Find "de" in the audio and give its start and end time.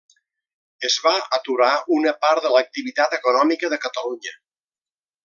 2.47-2.53, 3.75-3.83